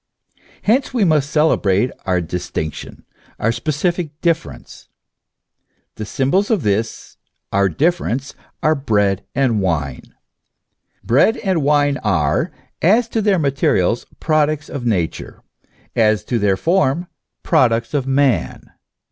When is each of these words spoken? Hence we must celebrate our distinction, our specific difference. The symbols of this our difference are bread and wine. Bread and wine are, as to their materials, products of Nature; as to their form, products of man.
Hence 0.63 0.95
we 0.95 1.03
must 1.03 1.29
celebrate 1.29 1.91
our 2.07 2.21
distinction, 2.21 3.05
our 3.37 3.51
specific 3.51 4.19
difference. 4.21 4.89
The 5.93 6.07
symbols 6.07 6.49
of 6.49 6.63
this 6.63 7.17
our 7.53 7.69
difference 7.69 8.33
are 8.63 8.73
bread 8.73 9.23
and 9.35 9.61
wine. 9.61 10.15
Bread 11.03 11.37
and 11.37 11.61
wine 11.61 11.99
are, 11.99 12.49
as 12.81 13.07
to 13.09 13.21
their 13.21 13.37
materials, 13.37 14.07
products 14.19 14.69
of 14.69 14.87
Nature; 14.87 15.43
as 15.95 16.23
to 16.23 16.39
their 16.39 16.57
form, 16.57 17.05
products 17.43 17.93
of 17.93 18.07
man. 18.07 18.71